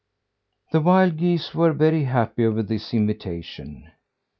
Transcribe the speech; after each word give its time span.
The 0.71 0.81
wild 0.81 1.17
geese 1.17 1.53
were 1.53 1.73
very 1.73 2.05
happy 2.05 2.43
over 2.43 2.63
this 2.63 2.91
invitation. 2.91 3.91